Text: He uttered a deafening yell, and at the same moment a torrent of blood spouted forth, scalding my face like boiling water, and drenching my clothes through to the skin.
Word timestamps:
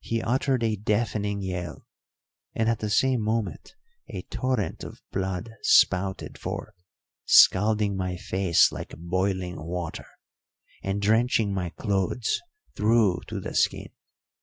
He 0.00 0.22
uttered 0.22 0.62
a 0.64 0.74
deafening 0.74 1.42
yell, 1.42 1.86
and 2.54 2.66
at 2.66 2.78
the 2.78 2.88
same 2.88 3.20
moment 3.20 3.74
a 4.08 4.22
torrent 4.30 4.82
of 4.82 5.02
blood 5.12 5.50
spouted 5.60 6.38
forth, 6.38 6.72
scalding 7.26 7.94
my 7.94 8.16
face 8.16 8.72
like 8.72 8.94
boiling 8.96 9.62
water, 9.62 10.06
and 10.82 11.02
drenching 11.02 11.52
my 11.52 11.68
clothes 11.68 12.40
through 12.74 13.20
to 13.28 13.38
the 13.38 13.54
skin. 13.54 13.90